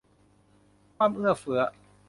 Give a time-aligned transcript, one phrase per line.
[0.97, 1.61] ความเอื้อเฟื้อ